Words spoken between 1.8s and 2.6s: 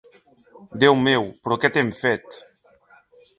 fet?